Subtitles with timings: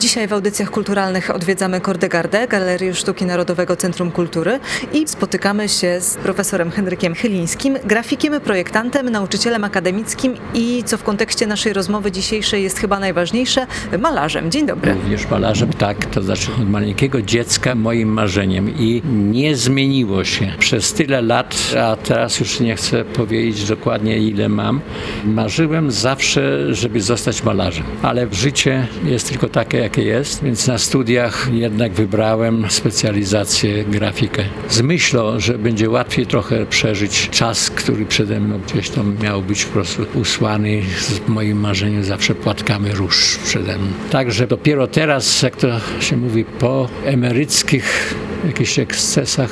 [0.00, 4.60] Dzisiaj w audycjach kulturalnych odwiedzamy Kordegardę, Galerię Sztuki Narodowego Centrum Kultury
[4.92, 11.46] i spotykamy się z profesorem Henrykiem Chylińskim, grafikiem, projektantem, nauczycielem akademickim i co w kontekście
[11.46, 13.66] naszej rozmowy dzisiejszej jest chyba najważniejsze,
[13.98, 14.50] malarzem.
[14.50, 14.94] Dzień dobry.
[14.94, 20.92] Również malarzem, tak, to znaczy od maleńkiego dziecka moim marzeniem i nie zmieniło się przez
[20.92, 24.80] tyle lat, a teraz już nie chcę powiedzieć dokładnie ile mam.
[25.24, 31.48] Marzyłem zawsze, żeby zostać malarzem, ale życie jest tylko takie, jakie jest, więc na studiach
[31.52, 34.44] jednak wybrałem specjalizację grafikę.
[34.68, 39.64] Z myślą, że będzie łatwiej trochę przeżyć czas, który przede mną gdzieś tam miał być
[39.64, 43.86] po prostu usłany z moim marzeniem zawsze płatkami róż przede mną.
[44.10, 45.68] Także dopiero teraz, jak to
[46.00, 48.14] się mówi, po emeryckich
[48.46, 49.50] jakichś ekscesach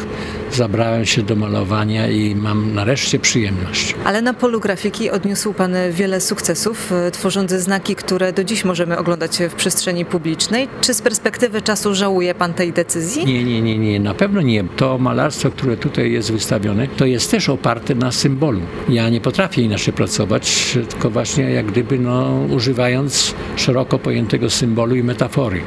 [0.52, 3.94] zabrałem się do malowania i mam nareszcie przyjemność.
[4.04, 8.98] Ale na polu grafiki odniósł Pan wiele sukcesów, e, tworząc znaki, które do dziś możemy
[8.98, 10.68] oglądać w przestrzeni publicznej.
[10.80, 13.26] Czy z perspektywy czasu żałuje Pan tej decyzji?
[13.26, 14.64] Nie, nie, nie, nie, na pewno nie.
[14.76, 18.60] To malarstwo, które tutaj jest wystawione, to jest też oparte na symbolu.
[18.88, 25.02] Ja nie potrafię inaczej pracować, tylko właśnie jak gdyby no, używając szeroko pojętego symbolu i
[25.02, 25.60] metafory.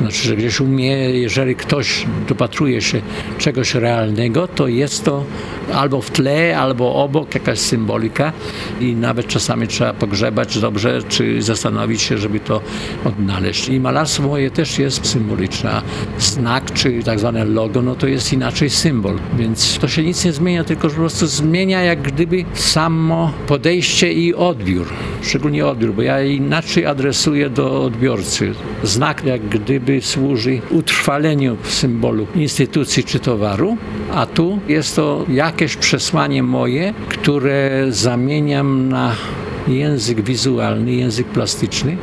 [0.00, 3.02] Znaczy, że gdzieś umie, jeżeli ktoś dopatruje się
[3.38, 5.24] czegoś realnego, to jest to
[5.74, 8.32] albo w tle, albo obok jakaś symbolika
[8.80, 12.60] i nawet czasami trzeba pogrzebać dobrze, czy zastanowić się, żeby to
[13.04, 13.68] odnaleźć.
[13.68, 15.82] I malarstwo moje też jest symboliczne.
[16.18, 20.32] Znak, czy tak zwane logo, no to jest inaczej symbol, więc to się nic nie
[20.32, 24.86] zmienia, tylko po prostu zmienia jak gdyby samo podejście i odbiór.
[25.22, 28.52] Szczególnie odbiór, bo ja inaczej adresuję do odbiorcy.
[28.82, 33.76] Znak jak gdyby służy utrwaleniu symbolu instytucji czy towaru,
[34.14, 39.14] a tu jest to jakieś przesłanie moje, które zamieniam na
[39.68, 41.96] język wizualny, język plastyczny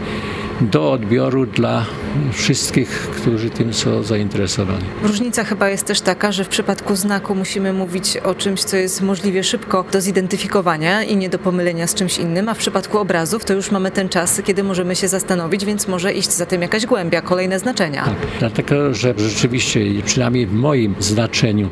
[0.61, 1.85] do odbioru dla
[2.31, 4.83] wszystkich, którzy tym są zainteresowani.
[5.03, 9.01] Różnica chyba jest też taka, że w przypadku znaku musimy mówić o czymś, co jest
[9.01, 13.45] możliwie szybko do zidentyfikowania i nie do pomylenia z czymś innym, a w przypadku obrazów
[13.45, 16.85] to już mamy ten czas, kiedy możemy się zastanowić, więc może iść za tym jakaś
[16.85, 18.05] głębia, kolejne znaczenia.
[18.05, 21.69] Tak, dlatego, że rzeczywiście, przynajmniej w moim znaczeniu,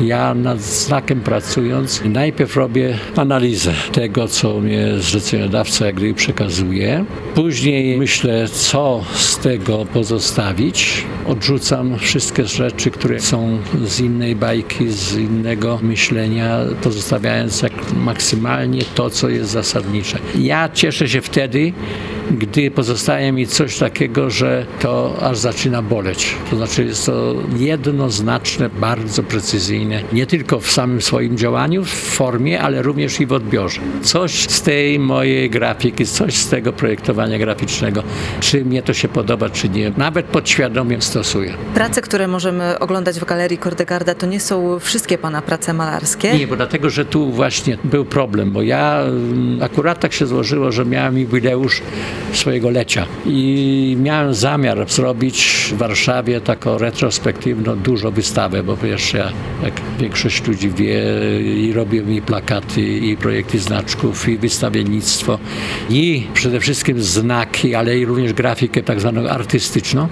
[0.00, 7.04] ja nad znakiem pracując, najpierw robię analizę tego, co mnie zleceniodawca jak gdyby przekazuje.
[7.34, 11.04] Później myślę, co z tego pozostawić.
[11.26, 19.10] Odrzucam wszystkie rzeczy, które są z innej bajki, z innego myślenia, pozostawiając jak maksymalnie to,
[19.10, 20.18] co jest zasadnicze.
[20.38, 21.72] Ja cieszę się wtedy,
[22.30, 26.34] gdy pozostaje mi coś takiego, że to aż zaczyna boleć.
[26.50, 32.60] To znaczy jest to jednoznaczne, bardzo precyzyjne, nie tylko w samym swoim działaniu, w formie,
[32.60, 33.80] ale również i w odbiorze.
[34.02, 38.02] Coś z tej mojej grafiki, coś z tego projektowania graficznego,
[38.40, 41.54] czy mnie to się podoba, czy nie, nawet podświadomie stosuję.
[41.74, 46.38] Prace, które możemy oglądać w Galerii Kordegarda, to nie są wszystkie Pana prace malarskie?
[46.38, 50.72] Nie, bo dlatego, że tu właśnie był problem, bo ja mm, akurat tak się złożyło,
[50.72, 51.82] że miałem jubileusz
[52.32, 53.06] swojego lecia.
[53.26, 59.32] I miałem zamiar zrobić w Warszawie taką retrospektywną, dużą wystawę, bo wiesz, ja,
[59.62, 61.02] jak większość ludzi wie,
[61.56, 65.38] i robię mi plakaty, i projekty znaczków, i wystawiennictwo,
[65.90, 70.08] i przede wszystkim znaki, ale i również grafikę tak zwaną artystyczną.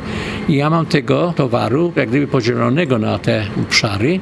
[0.48, 4.20] I ja mam tego towaru, jak gdyby podzielonego na te obszary,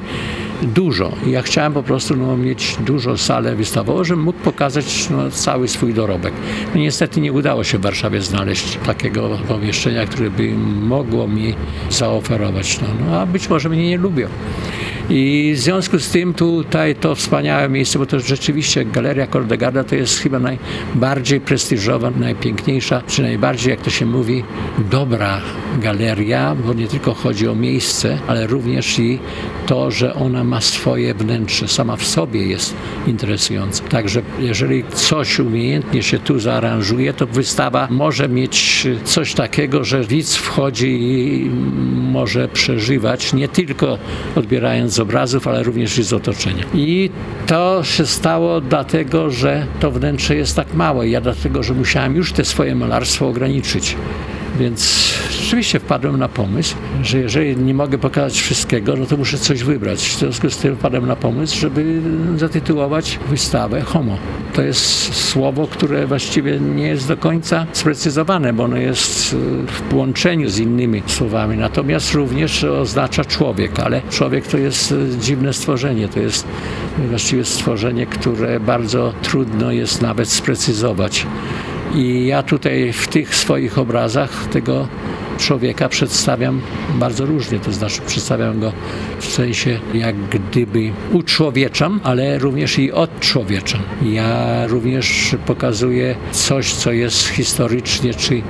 [0.61, 1.11] dużo.
[1.27, 5.93] Ja chciałem po prostu no, mieć dużo salę wystawową, żebym mógł pokazać no, cały swój
[5.93, 6.33] dorobek.
[6.75, 10.51] No, niestety nie udało się w Warszawie znaleźć takiego pomieszczenia, które by
[10.81, 11.53] mogło mi
[11.89, 12.79] zaoferować.
[12.81, 14.27] No, no a być może mnie nie lubią.
[15.09, 19.95] I w związku z tym tutaj to wspaniałe miejsce, bo to rzeczywiście Galeria Kordegarda to
[19.95, 24.43] jest chyba najbardziej prestiżowa, najpiękniejsza, czy najbardziej, jak to się mówi,
[24.91, 25.41] dobra
[25.81, 29.19] galeria, bo nie tylko chodzi o miejsce, ale również i
[29.65, 32.75] to, że ona ma swoje wnętrze, sama w sobie jest
[33.07, 33.83] interesująca.
[33.83, 40.35] Także jeżeli coś umiejętnie się tu zaaranżuje, to wystawa może mieć coś takiego, że widz
[40.35, 41.49] wchodzi i
[42.11, 43.97] może przeżywać, nie tylko
[44.35, 46.63] odbierając obrazów, ale również i z otoczenia.
[46.73, 47.09] I
[47.47, 51.09] to się stało dlatego, że to wnętrze jest tak małe.
[51.09, 53.95] Ja dlatego, że musiałem już te swoje malarstwo ograniczyć.
[54.59, 59.63] Więc rzeczywiście wpadłem na pomysł, że jeżeli nie mogę pokazać wszystkiego, no to muszę coś
[59.63, 59.99] wybrać.
[59.99, 62.01] W związku z tym wpadłem na pomysł, żeby
[62.37, 64.17] zatytułować wystawę Homo.
[64.53, 69.35] To jest słowo, które właściwie nie jest do końca sprecyzowane, bo ono jest
[69.67, 71.57] w połączeniu z innymi słowami.
[71.57, 76.07] Natomiast również oznacza człowiek, ale człowiek to jest dziwne stworzenie.
[76.07, 76.47] To jest
[77.09, 81.25] właściwie stworzenie, które bardzo trudno jest nawet sprecyzować.
[81.95, 84.87] I ja tutaj w tych swoich obrazach tego
[85.41, 86.61] człowieka przedstawiam
[86.93, 88.71] bardzo różnie, to znaczy przedstawiam go
[89.19, 93.81] w sensie jak gdyby uczłowieczam, ale również i odczłowieczam.
[94.05, 98.41] Ja również pokazuję coś, co jest historycznie czy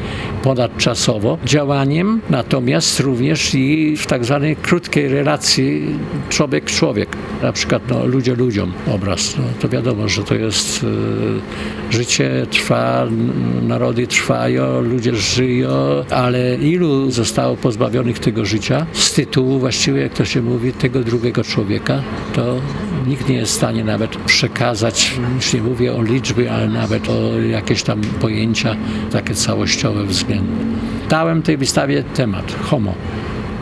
[0.44, 5.82] ponadczasowo działaniem, natomiast również i w tak zwanej krótkiej relacji
[6.30, 7.10] człowiek-człowiek.
[7.42, 9.38] Na przykład no, ludzie ludziom obraz.
[9.38, 10.88] No, to wiadomo, że to jest y,
[11.94, 13.08] życie trwa,
[13.62, 15.70] narody trwają, ludzie żyją,
[16.10, 18.86] ale ilu zostało pozbawionych tego życia?
[18.94, 22.02] Z tytułu właściwie, jak to się mówi, tego drugiego człowieka,
[22.34, 22.56] to
[23.08, 27.40] nikt nie jest w stanie nawet przekazać, już nie mówię o liczby, ale nawet o
[27.40, 28.76] jakieś tam pojęcia
[29.12, 30.66] takie całościowe względne.
[31.10, 32.94] Dałem tej wystawie temat homo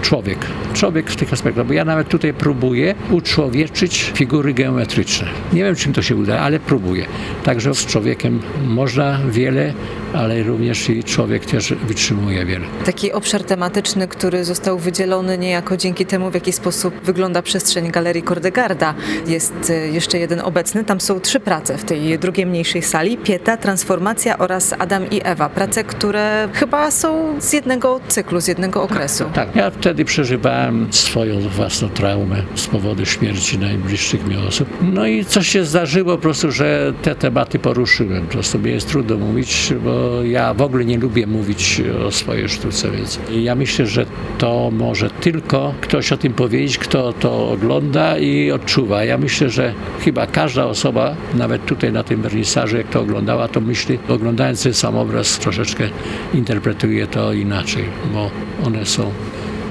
[0.01, 0.45] człowiek.
[0.73, 5.27] Człowiek w tych aspektach, bo ja nawet tutaj próbuję uczłowieczyć figury geometryczne.
[5.53, 7.05] Nie wiem, czym to się uda, ale próbuję.
[7.43, 9.73] Także z człowiekiem można wiele,
[10.13, 12.65] ale również i człowiek też wytrzymuje wiele.
[12.85, 18.23] Taki obszar tematyczny, który został wydzielony niejako dzięki temu, w jaki sposób wygląda przestrzeń Galerii
[18.23, 18.93] Kordegarda.
[19.27, 20.83] Jest e, jeszcze jeden obecny.
[20.83, 23.17] Tam są trzy prace w tej drugiej mniejszej sali.
[23.17, 25.49] Pieta, Transformacja oraz Adam i Ewa.
[25.49, 29.25] Prace, które chyba są z jednego cyklu, z jednego okresu.
[29.33, 34.69] Tak, ja wtedy przeżywałem swoją własną traumę z powodu śmierci najbliższych mi osób.
[34.81, 38.27] No i coś się zdarzyło po prostu, że te tematy poruszyłem.
[38.27, 42.91] To sobie jest trudno mówić, bo ja w ogóle nie lubię mówić o swojej sztuce,
[42.91, 44.05] więc ja myślę, że
[44.37, 49.03] to może tylko ktoś o tym powiedzieć, kto to ogląda i odczuwa.
[49.03, 53.61] Ja myślę, że chyba każda osoba, nawet tutaj na tym wernisażu, jak to oglądała, to
[53.61, 55.89] myśli, oglądając ten sam obraz, troszeczkę
[56.33, 57.83] interpretuje to inaczej,
[58.13, 58.31] bo
[58.65, 59.11] one są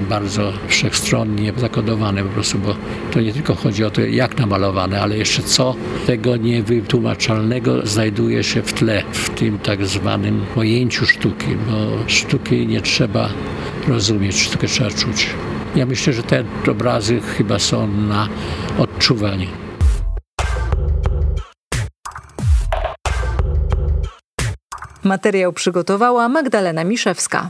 [0.01, 2.75] bardzo wszechstronnie zakodowane po prostu, bo
[3.11, 5.75] to nie tylko chodzi o to, jak namalowane, ale jeszcze co
[6.07, 12.81] tego niewytłumaczalnego znajduje się w tle, w tym tak zwanym pojęciu sztuki, bo sztuki nie
[12.81, 13.29] trzeba
[13.87, 15.29] rozumieć, sztukę trzeba czuć.
[15.75, 18.27] Ja myślę, że te obrazy chyba są na
[18.77, 19.47] odczuwanie.
[25.03, 27.49] Materiał przygotowała Magdalena Miszewska.